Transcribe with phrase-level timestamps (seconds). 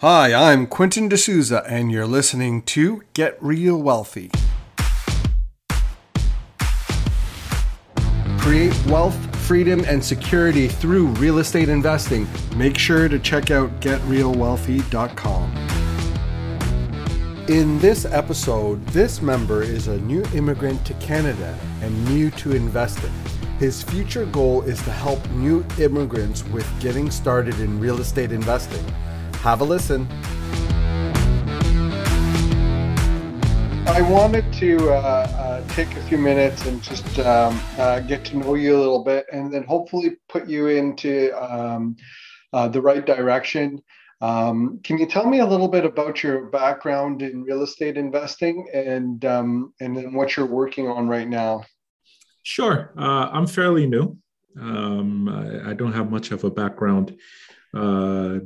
[0.00, 4.30] Hi, I'm Quentin D'Souza, and you're listening to Get Real Wealthy.
[8.38, 12.28] Create wealth, freedom, and security through real estate investing.
[12.56, 15.52] Make sure to check out getrealwealthy.com.
[17.48, 23.10] In this episode, this member is a new immigrant to Canada and new to investing.
[23.58, 28.84] His future goal is to help new immigrants with getting started in real estate investing.
[29.42, 30.06] Have a listen.
[33.86, 38.36] I wanted to uh, uh, take a few minutes and just um, uh, get to
[38.36, 41.96] know you a little bit and then hopefully put you into um,
[42.52, 43.82] uh, the right direction.
[44.20, 48.68] Um, can you tell me a little bit about your background in real estate investing
[48.74, 51.64] and um, and then what you're working on right now?
[52.42, 54.18] Sure, uh, I'm fairly new.
[54.60, 57.16] Um, I, I, don't have much of a background
[57.74, 58.38] uh,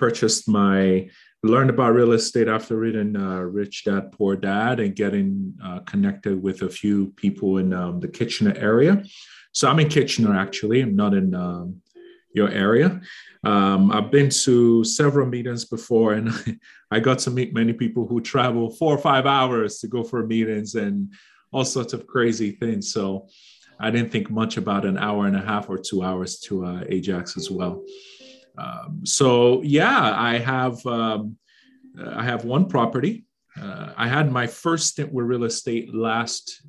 [0.00, 1.06] purchased my
[1.42, 6.42] learned about real estate after reading uh, Rich Dad Poor Dad and getting uh, connected
[6.42, 9.04] with a few people in um, the Kitchener area.
[9.52, 10.80] So I'm in Kitchener actually.
[10.80, 11.82] I'm not in um,
[12.32, 12.98] your area.
[13.44, 16.30] Um, I've been to several meetings before, and
[16.90, 20.26] I got to meet many people who travel four or five hours to go for
[20.26, 21.12] meetings and
[21.52, 22.90] all sorts of crazy things.
[22.90, 23.28] So
[23.78, 26.84] I didn't think much about an hour and a half or two hours to uh,
[26.88, 27.84] Ajax as well.
[28.58, 31.36] Um, so yeah, I have um,
[31.98, 33.24] I have one property.
[33.60, 36.62] Uh, I had my first stint with real estate last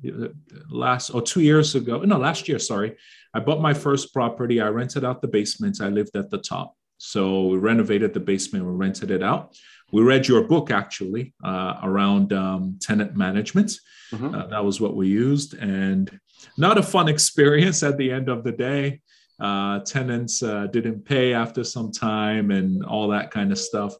[0.68, 2.00] last or two years ago.
[2.00, 2.58] No, last year.
[2.58, 2.96] Sorry,
[3.34, 4.60] I bought my first property.
[4.60, 5.80] I rented out the basement.
[5.80, 6.74] I lived at the top.
[6.98, 8.64] So we renovated the basement.
[8.64, 9.56] We rented it out.
[9.92, 13.72] We read your book actually uh, around um, tenant management.
[14.12, 14.34] Mm-hmm.
[14.34, 16.18] Uh, that was what we used, and
[16.56, 19.00] not a fun experience at the end of the day
[19.42, 23.94] uh, tenants uh, didn't pay after some time and all that kind of stuff.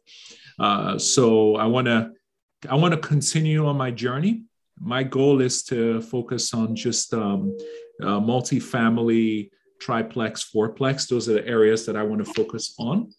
[0.57, 2.11] Uh, so I want to
[2.69, 4.43] I want to continue on my journey.
[4.79, 7.55] My goal is to focus on just um,
[8.01, 11.09] uh, multifamily, triplex, fourplex.
[11.09, 13.11] Those are the areas that I want to focus on,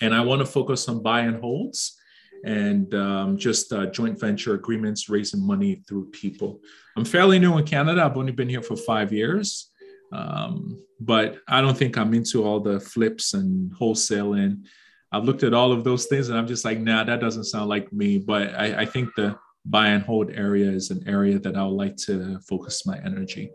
[0.00, 1.98] and I want to focus on buy and holds
[2.44, 6.60] and um, just uh, joint venture agreements, raising money through people.
[6.96, 8.02] I'm fairly new in Canada.
[8.04, 9.70] I've only been here for five years.
[10.12, 14.64] Um, but I don't think I'm into all the flips and wholesaling.
[15.12, 17.68] I've looked at all of those things and I'm just like, nah, that doesn't sound
[17.68, 18.18] like me.
[18.18, 21.76] But I, I think the buy and hold area is an area that I would
[21.76, 23.50] like to focus my energy.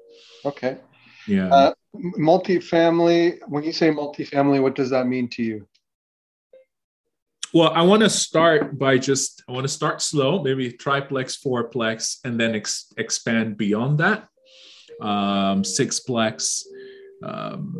[0.45, 0.77] Okay.
[1.27, 1.49] Yeah.
[1.49, 5.67] Uh, multifamily, when you say multifamily, what does that mean to you?
[7.53, 12.19] Well, I want to start by just, I want to start slow, maybe triplex, fourplex,
[12.23, 14.29] and then ex- expand beyond that
[14.99, 16.63] um, sixplex,
[17.23, 17.75] um,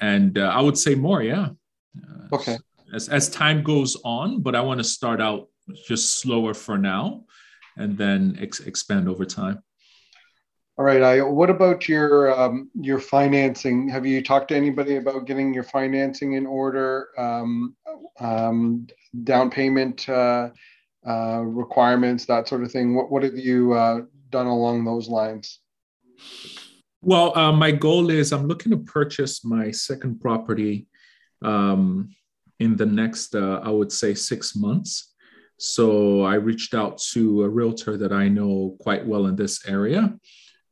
[0.00, 1.22] and uh, I would say more.
[1.22, 1.48] Yeah.
[1.96, 2.58] Uh, okay.
[2.94, 5.48] As, as time goes on, but I want to start out
[5.86, 7.24] just slower for now,
[7.76, 9.62] and then ex- expand over time.
[10.78, 11.02] All right.
[11.02, 13.88] I, what about your um, your financing?
[13.88, 17.08] Have you talked to anybody about getting your financing in order?
[17.18, 17.76] Um,
[18.18, 18.86] um,
[19.24, 20.48] down payment uh,
[21.06, 22.94] uh, requirements, that sort of thing.
[22.94, 25.60] What what have you uh, done along those lines?
[27.00, 30.86] Well, uh, my goal is I'm looking to purchase my second property
[31.42, 32.10] um,
[32.60, 35.12] in the next, uh, I would say, six months.
[35.58, 40.14] So I reached out to a realtor that I know quite well in this area.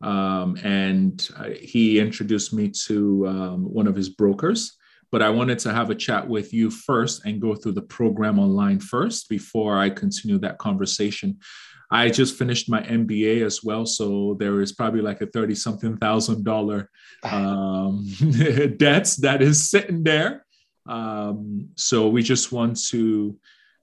[0.03, 4.77] Um, and uh, he introduced me to um, one of his brokers.
[5.13, 8.39] But I wanted to have a chat with you first and go through the program
[8.39, 11.39] online first before I continue that conversation.
[11.91, 15.97] I just finished my MBA as well, so there is probably like a thirty something
[15.97, 16.89] thousand dollar
[17.25, 18.07] um,
[18.77, 20.47] debts that is sitting there.
[20.87, 23.37] Um, so we just want to,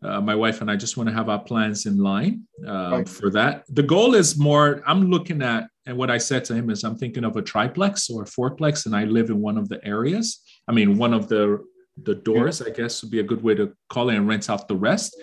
[0.04, 3.10] uh, my wife and I just want to have our plans in line uh, right.
[3.10, 3.66] for that.
[3.70, 4.82] The goal is more.
[4.88, 8.10] I'm looking at, and what I said to him is, I'm thinking of a triplex
[8.10, 10.42] or a fourplex, and I live in one of the areas.
[10.68, 11.64] I mean, one of the
[12.04, 14.68] the doors, I guess, would be a good way to call it, and rent out
[14.68, 15.14] the rest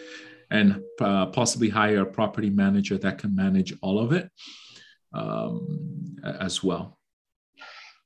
[0.55, 4.31] and uh, possibly hire a property manager that can manage all of it
[5.12, 6.97] um, as well.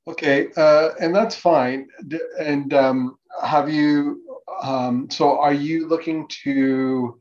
[0.08, 1.88] Okay, uh, and that's fine.
[2.40, 4.22] And um, have you?
[4.62, 7.20] Um, so, are you looking to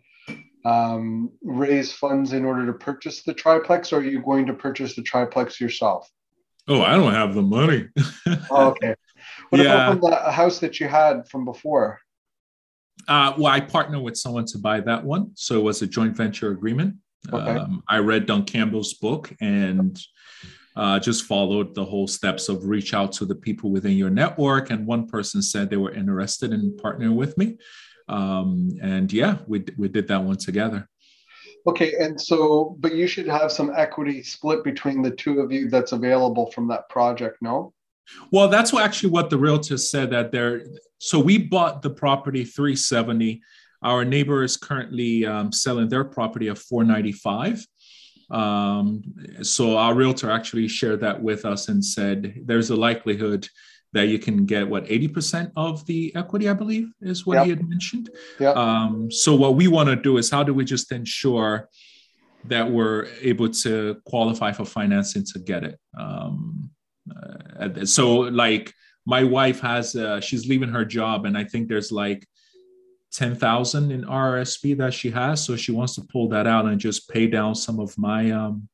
[0.64, 4.96] um, raise funds in order to purchase the triplex, or are you going to purchase
[4.96, 6.10] the triplex yourself?
[6.70, 7.90] Oh, I don't have the money.
[8.50, 8.96] oh, okay.
[9.50, 9.92] What yeah.
[9.92, 12.00] about the house that you had from before?
[13.08, 16.16] Uh, well, I partnered with someone to buy that one, so it was a joint
[16.16, 16.96] venture agreement.
[17.32, 17.52] Okay.
[17.52, 20.00] Um, I read Don Campbell's book and
[20.76, 24.70] uh, just followed the whole steps of reach out to the people within your network.
[24.70, 27.58] And one person said they were interested in partnering with me.
[28.08, 30.88] Um, and yeah, we we did that one together.
[31.66, 35.70] Okay, and so, but you should have some equity split between the two of you
[35.70, 37.74] that's available from that project, no?
[38.32, 40.64] Well, that's what actually what the realtor said that they're.
[41.00, 43.42] So we bought the property 370.
[43.84, 47.66] Our neighbor is currently um, selling their property at 495.
[48.30, 49.04] Um,
[49.42, 53.48] so our realtor actually shared that with us and said there's a likelihood
[53.94, 57.44] that you can get what 80% of the equity, I believe, is what yep.
[57.46, 58.10] he had mentioned.
[58.40, 58.52] Yeah.
[58.52, 61.70] Um, so what we want to do is how do we just ensure
[62.46, 65.80] that we're able to qualify for financing to get it?
[65.98, 66.70] Um,
[67.60, 68.74] uh, so like
[69.06, 72.28] my wife has, uh, she's leaving her job, and I think there's like
[73.14, 75.44] 10,000 in RRSP that she has.
[75.44, 78.68] So she wants to pull that out and just pay down some of my um,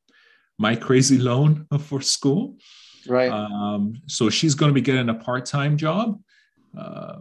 [0.58, 2.56] my crazy loan for school.
[3.06, 3.30] Right.
[3.30, 6.20] Um, so she's going to be getting a part time job.
[6.76, 7.18] Uh,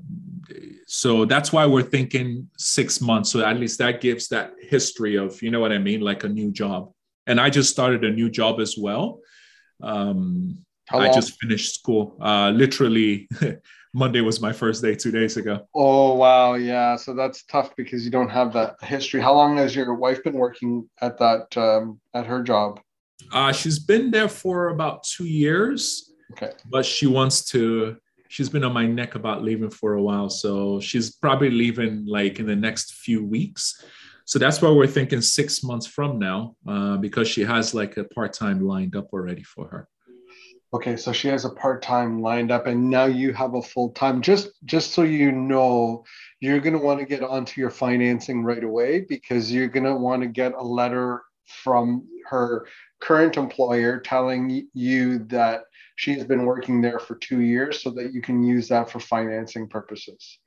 [0.87, 3.31] so that's why we're thinking six months.
[3.31, 6.29] So at least that gives that history of, you know what I mean, like a
[6.29, 6.91] new job.
[7.27, 9.19] And I just started a new job as well.
[9.81, 12.17] Um, I just finished school.
[12.21, 13.27] Uh, literally,
[13.93, 15.67] Monday was my first day two days ago.
[15.73, 16.95] Oh wow, yeah.
[16.95, 19.21] So that's tough because you don't have that history.
[19.21, 22.79] How long has your wife been working at that um, at her job?
[23.31, 26.11] Uh, she's been there for about two years.
[26.31, 26.51] Okay.
[26.69, 27.97] But she wants to.
[28.29, 32.39] She's been on my neck about leaving for a while, so she's probably leaving like
[32.39, 33.83] in the next few weeks.
[34.25, 38.05] So that's why we're thinking six months from now, uh, because she has like a
[38.05, 39.87] part time lined up already for her.
[40.73, 43.89] Okay, so she has a part time lined up, and now you have a full
[43.91, 44.21] time.
[44.21, 46.03] Just just so you know,
[46.39, 49.95] you're going to want to get onto your financing right away because you're going to
[49.95, 52.65] want to get a letter from her
[52.99, 55.65] current employer telling you that
[55.95, 58.99] she has been working there for two years so that you can use that for
[58.99, 60.39] financing purposes.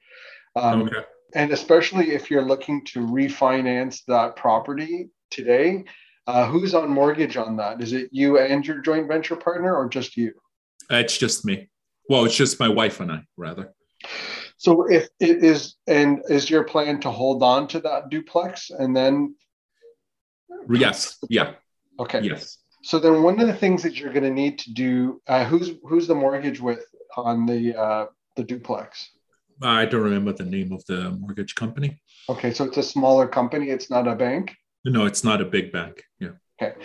[0.56, 1.04] Um, okay.
[1.34, 5.84] And especially if you're looking to refinance that property today,
[6.26, 7.80] uh, who's on mortgage on that?
[7.80, 10.32] Is it you and your joint venture partner or just you?
[10.90, 11.68] It's just me.
[12.08, 13.72] Well, it's just my wife and I, rather.
[14.58, 18.96] So if it is, and is your plan to hold on to that duplex and
[18.96, 19.34] then?
[20.68, 21.18] Yes.
[21.28, 21.54] Yeah.
[21.98, 22.22] Okay.
[22.22, 22.58] Yes.
[22.82, 25.72] So then, one of the things that you're going to need to do, uh, who's
[25.82, 26.84] who's the mortgage with
[27.16, 28.06] on the uh,
[28.36, 29.10] the duplex?
[29.60, 32.00] I don't remember the name of the mortgage company.
[32.28, 33.70] Okay, so it's a smaller company.
[33.70, 34.54] It's not a bank.
[34.86, 36.04] No, it's not a big bank.
[36.20, 36.30] Yeah.
[36.62, 36.76] Okay.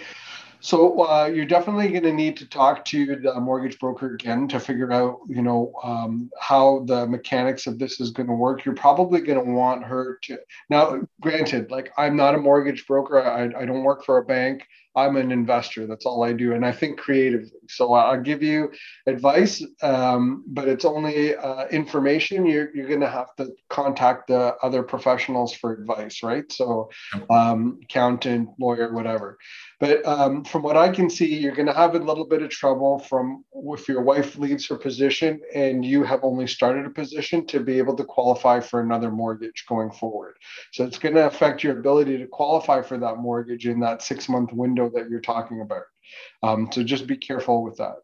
[0.59, 4.59] So uh, you're definitely going to need to talk to the mortgage broker again to
[4.59, 8.63] figure out, you know, um, how the mechanics of this is going to work.
[8.63, 10.37] You're probably going to want her to.
[10.69, 13.23] Now, granted, like I'm not a mortgage broker.
[13.23, 14.67] I, I don't work for a bank.
[14.95, 15.87] I'm an investor.
[15.87, 17.51] That's all I do, and I think creatively.
[17.69, 18.71] So I'll give you
[19.07, 22.45] advice, um, but it's only uh, information.
[22.45, 26.51] You're you're going to have to contact the other professionals for advice, right?
[26.51, 26.89] So,
[27.29, 29.37] um, accountant, lawyer, whatever.
[29.79, 32.51] But um, from what I can see, you're going to have a little bit of
[32.51, 37.47] trouble from if your wife leaves her position and you have only started a position
[37.47, 40.37] to be able to qualify for another mortgage going forward.
[40.71, 44.29] So it's going to affect your ability to qualify for that mortgage in that six
[44.29, 45.83] month window that you're talking about.
[46.43, 47.95] Um, so just be careful with that.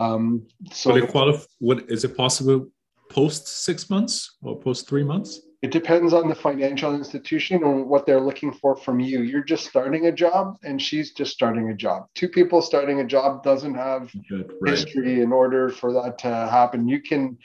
[0.00, 1.44] Um, so, it qualify?
[1.58, 2.68] What is it possible
[3.10, 5.40] post six months or post three months?
[5.62, 9.22] It depends on the financial institution and what they're looking for from you.
[9.22, 12.06] You're just starting a job, and she's just starting a job.
[12.16, 14.72] Two people starting a job doesn't have Good, right.
[14.72, 16.88] history in order for that to happen.
[16.88, 17.38] You can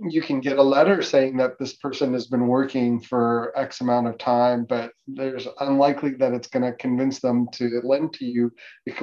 [0.00, 4.08] you can get a letter saying that this person has been working for X amount
[4.08, 8.52] of time, but there's unlikely that it's going to convince them to lend to you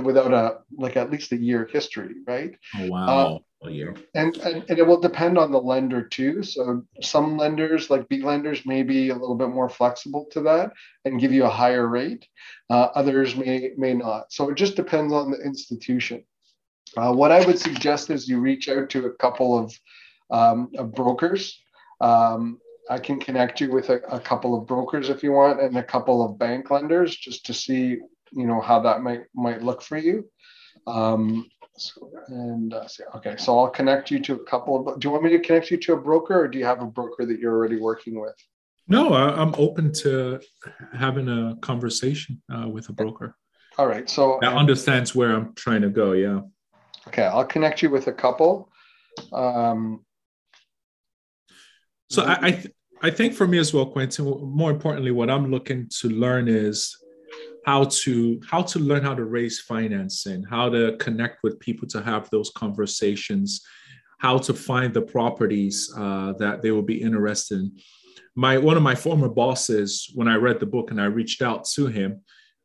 [0.04, 2.52] without a like at least a year history, right?
[2.78, 3.08] Oh, wow.
[3.08, 3.96] Uh, a year.
[4.16, 6.42] And, and and it will depend on the lender too.
[6.44, 10.72] So some lenders, like B lenders, may be a little bit more flexible to that
[11.06, 12.28] and give you a higher rate.
[12.70, 14.32] Uh, others may may not.
[14.34, 16.24] So it just depends on the institution.
[16.98, 19.74] Uh, what I would suggest is you reach out to a couple of
[20.32, 21.60] um, of brokers.
[22.00, 22.60] Um,
[22.90, 25.84] I can connect you with a, a, couple of brokers if you want, and a
[25.84, 27.98] couple of bank lenders just to see,
[28.32, 30.30] you know, how that might might look for you.
[30.88, 31.48] Um,
[31.78, 35.00] so, and uh, okay, so I'll connect you to a couple of.
[35.00, 36.86] Do you want me to connect you to a broker, or do you have a
[36.86, 38.36] broker that you're already working with?
[38.88, 40.42] No, I, am open to
[40.94, 43.36] having a conversation uh, with a broker.
[43.78, 46.12] All right, so that understands where I'm trying to go.
[46.12, 46.42] Yeah.
[47.08, 48.70] Okay, I'll connect you with a couple.
[49.32, 50.04] Um,
[52.12, 54.26] so I I, th- I think for me as well, Quentin.
[54.26, 56.96] More importantly, what I'm looking to learn is
[57.66, 62.02] how to how to learn how to raise financing, how to connect with people to
[62.02, 63.62] have those conversations,
[64.20, 67.72] how to find the properties uh, that they will be interested in.
[68.36, 71.66] my one of my former bosses, when I read the book and I reached out
[71.76, 72.22] to him,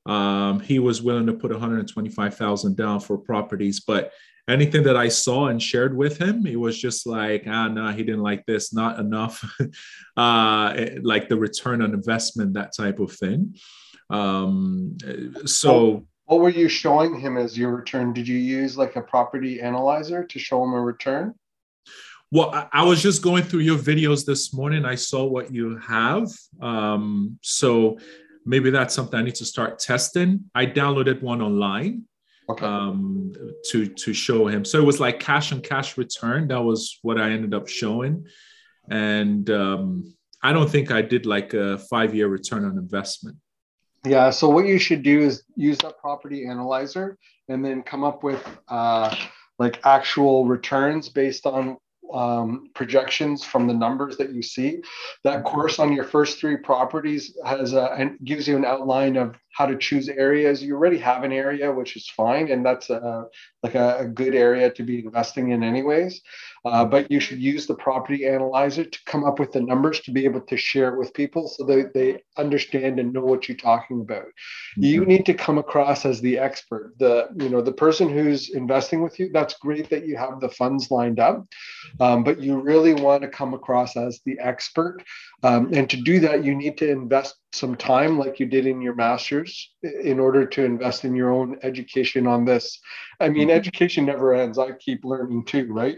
[0.06, 4.12] um, he was willing to put 125,000 down for properties, but
[4.48, 8.02] anything that I saw and shared with him, he was just like, ah, no, he
[8.02, 9.44] didn't like this, not enough,
[10.16, 13.56] uh, like the return on investment, that type of thing.
[14.10, 14.96] Um,
[15.44, 16.06] so.
[16.26, 18.12] What were you showing him as your return?
[18.12, 21.34] Did you use like a property analyzer to show him a return?
[22.32, 24.84] Well, I, I was just going through your videos this morning.
[24.84, 26.28] I saw what you have.
[26.60, 27.98] Um, so
[28.44, 30.50] maybe that's something I need to start testing.
[30.54, 32.04] I downloaded one online
[32.48, 32.66] okay.
[32.66, 33.32] um,
[33.70, 34.64] to to show him.
[34.64, 36.48] So it was like cash on cash return.
[36.48, 38.26] That was what I ended up showing,
[38.90, 43.36] and um, I don't think I did like a five year return on investment.
[44.04, 44.30] Yeah.
[44.30, 48.42] So what you should do is use that property analyzer and then come up with
[48.68, 49.14] uh,
[49.58, 51.76] like actual returns based on
[52.12, 54.80] um, projections from the numbers that you see.
[55.24, 59.36] That course on your first three properties has a, and gives you an outline of
[59.56, 60.62] how to choose areas.
[60.62, 63.24] You already have an area, which is fine, and that's a,
[63.62, 66.20] like a, a good area to be investing in, anyways.
[66.66, 70.10] Uh, but you should use the property analyzer to come up with the numbers to
[70.10, 73.56] be able to share it with people so that they understand and know what you're
[73.56, 74.24] talking about.
[74.26, 74.82] Mm-hmm.
[74.82, 79.00] You need to come across as the expert, the you know the person who's investing
[79.00, 79.30] with you.
[79.32, 81.46] That's great that you have the funds lined up,
[82.00, 85.02] um, but you really want to come across as the expert.
[85.42, 88.80] Um, and to do that, you need to invest some time, like you did in
[88.80, 92.80] your master's, in order to invest in your own education on this.
[93.20, 93.56] I mean, mm-hmm.
[93.56, 94.58] education never ends.
[94.58, 95.96] I keep learning too, right?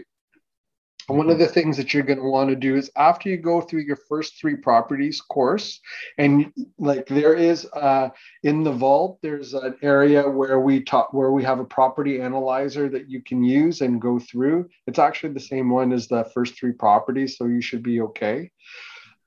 [1.09, 3.61] one of the things that you're going to want to do is after you go
[3.61, 5.79] through your first three properties course
[6.17, 8.09] and like there is uh,
[8.43, 12.89] in the vault there's an area where we talk where we have a property analyzer
[12.89, 16.57] that you can use and go through it's actually the same one as the first
[16.57, 18.49] three properties so you should be okay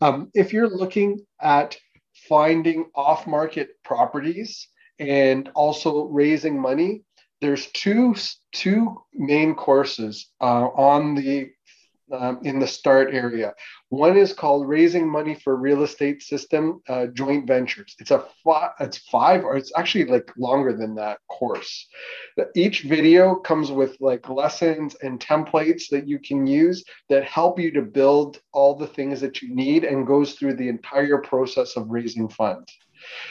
[0.03, 1.77] um, if you're looking at
[2.29, 4.69] finding off market properties
[4.99, 7.03] and also raising money
[7.41, 8.15] there's two
[8.53, 11.51] two main courses uh, on the
[12.12, 13.54] um, in the start area.
[13.88, 17.95] One is called Raising Money for Real Estate System uh, Joint Ventures.
[17.99, 21.88] It's a five, it's five or it's actually like longer than that course.
[22.54, 27.71] Each video comes with like lessons and templates that you can use that help you
[27.73, 31.88] to build all the things that you need and goes through the entire process of
[31.88, 32.73] raising funds.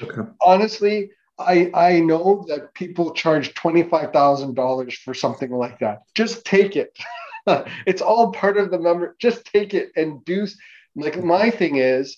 [0.02, 0.30] Okay.
[0.42, 1.10] Honestly,
[1.40, 6.04] I, I know that people charge $25,000 for something like that.
[6.14, 6.98] Just take it.
[7.86, 9.16] it's all part of the member.
[9.20, 10.48] Just take it and do.
[10.96, 12.18] Like my thing is,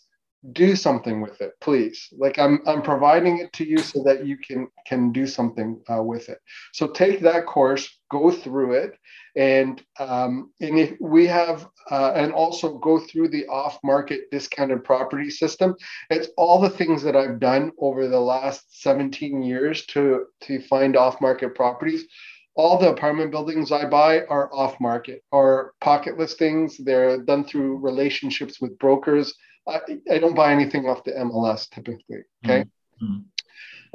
[0.52, 2.10] do something with it, please.
[2.12, 6.04] Like I'm, I'm providing it to you so that you can can do something uh,
[6.04, 6.40] with it.
[6.74, 8.98] So take that course, go through it,
[9.38, 15.30] and um, and if we have uh, and also go through the off-market discounted property
[15.30, 15.76] system.
[16.10, 20.96] It's all the things that I've done over the last 17 years to to find
[20.96, 22.06] off-market properties
[22.56, 26.78] all the apartment buildings I buy are off market or pocket listings.
[26.78, 29.34] They're done through relationships with brokers.
[29.68, 29.80] I,
[30.12, 32.24] I don't buy anything off the MLS typically.
[32.46, 32.66] Okay.
[33.02, 33.20] Mm-hmm.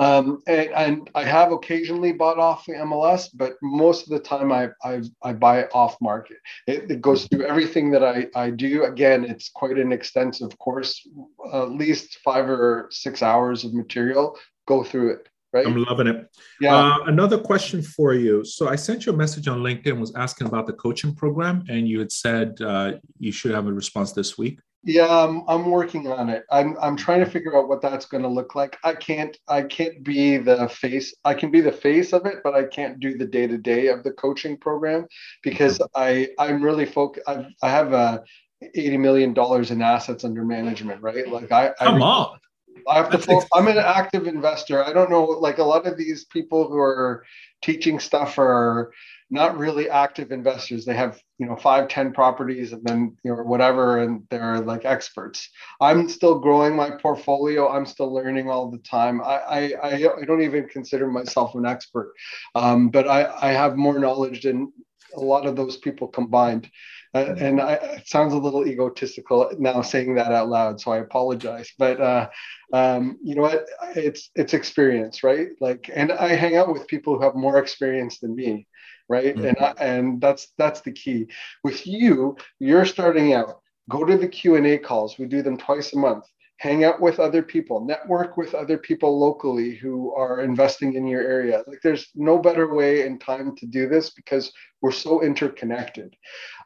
[0.01, 4.53] Um, and, and, I have occasionally bought off the MLS, but most of the time
[4.53, 6.37] I, I, I buy off market.
[6.69, 8.85] It, it, goes through everything that I, I do.
[8.85, 11.05] Again, it's quite an extensive course,
[11.53, 14.39] at least five or six hours of material.
[14.69, 15.67] Go through it right?
[15.67, 16.31] I'm loving it.
[16.61, 16.75] Yeah.
[16.75, 18.45] Uh, another question for you.
[18.45, 21.89] So I sent you a message on LinkedIn, was asking about the coaching program, and
[21.89, 24.61] you had said uh, you should have a response this week.
[24.85, 26.45] Yeah, I'm, I'm working on it.
[26.51, 28.77] I'm, I'm trying to figure out what that's going to look like.
[28.85, 31.15] I can't I can't be the face.
[31.25, 33.89] I can be the face of it, but I can't do the day to day
[33.89, 35.07] of the coaching program
[35.43, 37.29] because I I'm really focused.
[37.29, 38.23] I have a
[38.63, 41.29] 80 million dollars in assets under management, right?
[41.29, 42.39] Like I come I, on.
[42.87, 43.43] I have to.
[43.55, 44.85] I'm an active investor.
[44.85, 45.25] I don't know.
[45.25, 47.25] Like a lot of these people who are
[47.63, 48.93] teaching stuff are
[49.31, 50.85] not really active investors.
[50.85, 54.85] They have you know five, ten properties, and then you know whatever, and they're like
[54.85, 55.49] experts.
[55.81, 57.69] I'm still growing my portfolio.
[57.69, 59.21] I'm still learning all the time.
[59.21, 62.13] I I, I don't even consider myself an expert,
[62.55, 64.73] um, but I I have more knowledge than
[65.17, 66.71] a lot of those people combined.
[67.15, 70.99] Uh, and I, it sounds a little egotistical now saying that out loud, so I
[70.99, 71.73] apologize.
[71.79, 72.29] But uh,
[72.73, 73.67] um, you know what?
[73.97, 75.49] It's it's experience, right?
[75.61, 78.67] Like, and I hang out with people who have more experience than me,
[79.09, 79.35] right?
[79.35, 79.47] Mm-hmm.
[79.47, 81.29] And I, and that's that's the key.
[81.65, 83.61] With you, you're starting out.
[83.89, 85.19] Go to the Q and A calls.
[85.19, 86.25] We do them twice a month
[86.59, 91.23] hang out with other people, network with other people locally who are investing in your
[91.23, 91.63] area.
[91.67, 96.17] Like there's no better way and time to do this because we're so interconnected.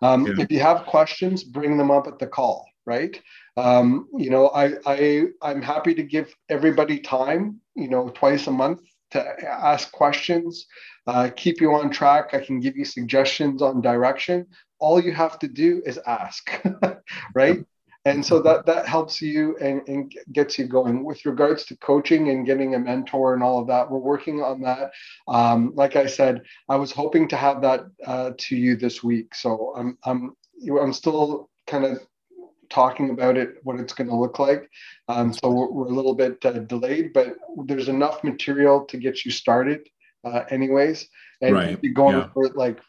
[0.01, 0.35] Um, yeah.
[0.39, 3.21] If you have questions, bring them up at the call, right?
[3.59, 7.61] Um, you know, I, I I'm happy to give everybody time.
[7.75, 8.81] You know, twice a month
[9.11, 10.67] to ask questions,
[11.07, 12.31] uh, keep you on track.
[12.33, 14.47] I can give you suggestions on direction.
[14.79, 16.51] All you have to do is ask,
[17.35, 17.65] right?
[18.05, 21.05] And so that that helps you and, and gets you going.
[21.05, 24.61] With regards to coaching and getting a mentor and all of that, we're working on
[24.63, 24.91] that.
[25.29, 29.35] Um, like I said, I was hoping to have that uh, to you this week.
[29.35, 30.37] So I'm I'm
[30.81, 32.01] I'm still kind of
[32.73, 34.69] talking about it, what it's going to look like.
[35.09, 39.25] Um, so we're, we're, a little bit uh, delayed, but there's enough material to get
[39.25, 39.89] you started,
[40.25, 41.07] uh, anyways,
[41.43, 41.81] and right.
[41.81, 42.29] be going yeah.
[42.33, 42.81] for like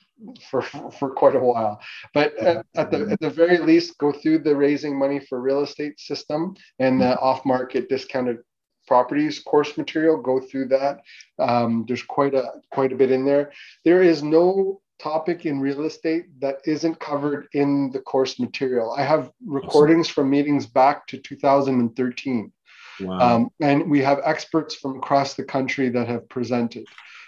[0.50, 1.82] for for quite a while.
[2.14, 5.62] But at, at, the at the very least, go through the raising money for real
[5.62, 8.40] estate system and the off market discounted
[8.88, 10.18] properties course material.
[10.22, 11.00] Go through that.
[11.40, 13.52] Um, there's quite a quite a bit in there.
[13.86, 18.94] There is no topic in real estate that isn't covered in the course material.
[18.98, 22.52] I have recordings from meetings back to 2013.
[23.00, 23.20] Wow.
[23.20, 26.86] Um, and we have experts from across the country that have presented.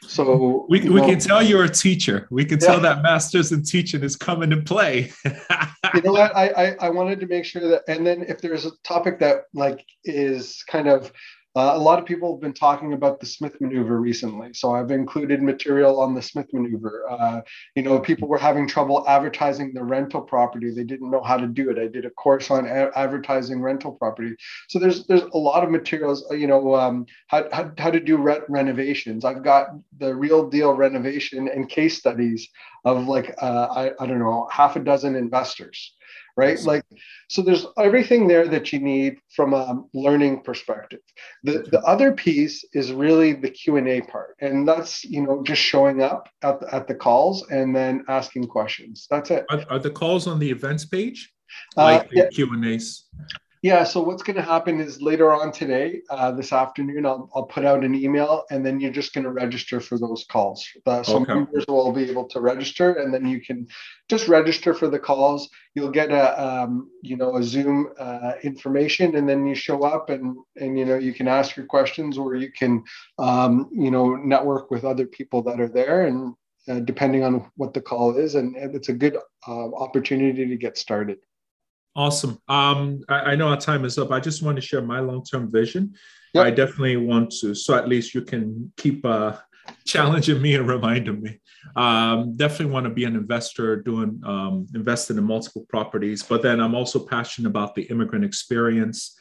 [0.08, 2.28] So we, we know, can tell you're a teacher.
[2.30, 2.68] We can yeah.
[2.68, 5.12] tell that masters in teaching is coming to play.
[5.26, 6.36] you know what?
[6.36, 9.46] I, I, I wanted to make sure that, and then if there's a topic that
[9.54, 11.12] like is kind of
[11.56, 14.54] uh, a lot of people have been talking about the Smith maneuver recently.
[14.54, 17.06] So I've included material on the Smith maneuver.
[17.10, 17.42] Uh,
[17.76, 20.72] you know, people were having trouble advertising their rental property.
[20.72, 21.80] They didn't know how to do it.
[21.80, 24.36] I did a course on a- advertising rental property.
[24.68, 28.00] So there's there's a lot of materials, uh, you know, um, how, how, how to
[28.00, 29.24] do re- renovations.
[29.24, 32.50] I've got the real deal renovation and case studies
[32.86, 35.94] of like, uh, I, I don't know, half a dozen investors
[36.38, 36.60] right?
[36.64, 36.84] Like
[37.30, 41.00] so there's everything there that you need from a learning perspective.
[41.44, 46.02] The, the other piece is really the q&a part and that's you know just showing
[46.02, 49.08] up at the, at the calls and then asking questions.
[49.10, 49.46] That's it.
[49.50, 51.32] Are, are the calls on the events page?
[51.78, 52.28] Uh, like uh, the yeah.
[52.30, 53.06] q&a's
[53.66, 57.48] yeah, so what's going to happen is later on today, uh, this afternoon, I'll, I'll
[57.48, 60.64] put out an email and then you're just going to register for those calls.
[60.86, 61.34] Uh, so okay.
[61.34, 63.66] members will be able to register and then you can
[64.08, 65.50] just register for the calls.
[65.74, 70.12] You'll get a, um, you know, a Zoom uh, information and then you show up
[70.12, 72.84] and, and, you know, you can ask your questions or you can,
[73.18, 76.36] um, you know, network with other people that are there and
[76.68, 78.36] uh, depending on what the call is.
[78.36, 81.18] And, and it's a good uh, opportunity to get started.
[81.96, 82.40] Awesome.
[82.50, 84.12] Um, I, I, know our time is up.
[84.12, 85.94] I just want to share my long-term vision.
[86.34, 86.46] Yep.
[86.46, 89.38] I definitely want to, so at least you can keep uh,
[89.86, 91.40] challenging me and reminding me.
[91.78, 96.22] Um, definitely want to be an investor, doing um, investing in multiple properties.
[96.22, 99.18] But then I'm also passionate about the immigrant experience.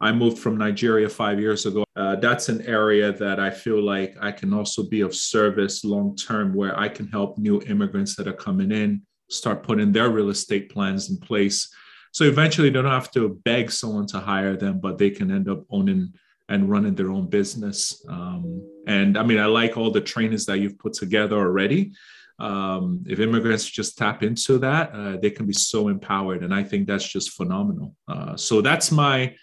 [0.00, 1.84] I moved from Nigeria five years ago.
[1.94, 6.16] Uh, that's an area that I feel like I can also be of service long
[6.16, 10.30] term, where I can help new immigrants that are coming in start putting their real
[10.30, 11.68] estate plans in place
[12.12, 15.48] so eventually they don't have to beg someone to hire them, but they can end
[15.48, 16.12] up owning
[16.48, 18.04] and running their own business.
[18.08, 21.92] Um, and I mean, I like all the trainings that you've put together already.
[22.38, 26.44] Um, if immigrants just tap into that, uh, they can be so empowered.
[26.44, 27.96] And I think that's just phenomenal.
[28.06, 29.34] Uh, so that's my,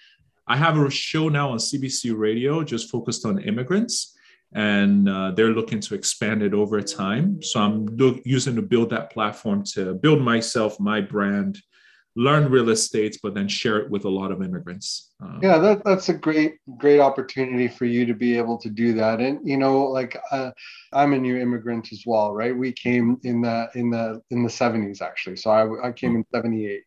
[0.48, 4.16] I have a show now on CBC Radio just focused on immigrants.
[4.56, 7.42] And uh, they're looking to expand it over time.
[7.42, 11.58] So I'm do- using to build that platform to build myself, my brand,
[12.16, 15.12] learn real estate, but then share it with a lot of immigrants.
[15.22, 18.94] Um, yeah, that, that's a great, great opportunity for you to be able to do
[18.94, 19.20] that.
[19.20, 20.52] And you know, like uh,
[20.92, 22.56] I'm a new immigrant as well, right?
[22.56, 26.26] We came in the in the in the 70s actually, so I, I came in
[26.34, 26.84] '78,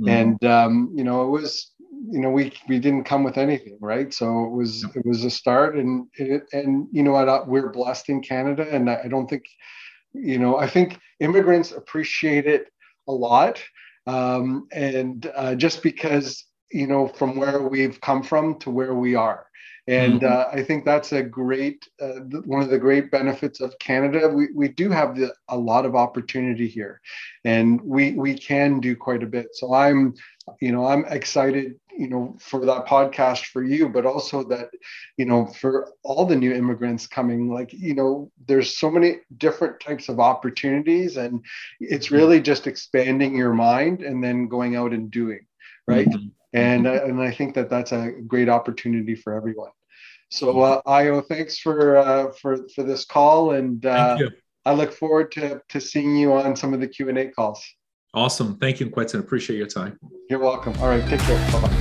[0.00, 0.08] mm-hmm.
[0.08, 1.72] and um, you know, it was
[2.10, 5.30] you know we we didn't come with anything right so it was it was a
[5.30, 9.42] start and it, and you know what we're blessed in canada and i don't think
[10.12, 12.68] you know i think immigrants appreciate it
[13.08, 13.60] a lot
[14.08, 19.14] um, and uh, just because you know from where we've come from to where we
[19.14, 19.48] are
[19.88, 20.32] and mm-hmm.
[20.32, 24.28] uh, I think that's a great, uh, one of the great benefits of Canada.
[24.28, 27.00] We, we do have the, a lot of opportunity here,
[27.44, 29.46] and we we can do quite a bit.
[29.54, 30.14] So I'm,
[30.60, 34.70] you know, I'm excited, you know, for that podcast for you, but also that,
[35.16, 37.52] you know, for all the new immigrants coming.
[37.52, 41.44] Like, you know, there's so many different types of opportunities, and
[41.80, 45.44] it's really just expanding your mind and then going out and doing,
[45.88, 46.08] right?
[46.08, 46.28] Mm-hmm.
[46.52, 49.72] And uh, and I think that that's a great opportunity for everyone.
[50.30, 54.18] So, uh, Io, thanks for uh, for for this call, and uh,
[54.64, 57.62] I look forward to to seeing you on some of the Q and A calls.
[58.18, 59.20] Awesome, thank you, Quentin.
[59.20, 59.98] Appreciate your time.
[60.28, 60.74] You're welcome.
[60.80, 61.38] All right, take care.
[61.52, 61.74] Bye bye.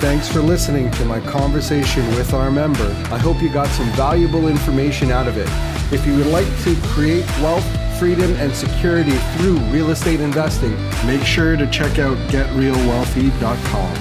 [0.00, 2.86] Thanks for listening to my conversation with our member.
[3.10, 5.48] I hope you got some valuable information out of it.
[5.92, 7.66] If you would like to create wealth
[7.98, 10.72] freedom, and security through real estate investing,
[11.04, 13.96] make sure to check out getrealwealthy.com.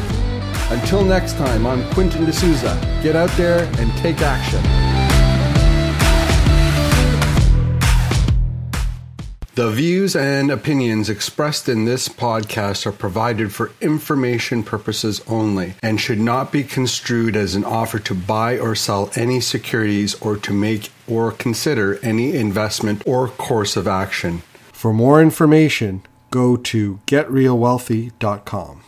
[0.77, 2.79] Until next time, I'm Quentin D'Souza.
[3.01, 4.96] Get out there and take action.
[9.57, 15.99] The views and opinions expressed in this podcast are provided for information purposes only and
[15.99, 20.53] should not be construed as an offer to buy or sell any securities or to
[20.53, 24.43] make or consider any investment or course of action.
[24.73, 28.83] For more information, go to getrealwealthy.com.